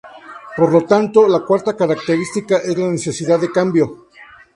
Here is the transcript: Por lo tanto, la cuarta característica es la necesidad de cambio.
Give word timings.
Por 0.57 0.69
lo 0.75 0.81
tanto, 0.91 1.27
la 1.27 1.41
cuarta 1.41 1.77
característica 1.77 2.57
es 2.57 2.75
la 2.75 2.87
necesidad 2.87 3.39
de 3.39 3.51
cambio. 3.51 4.07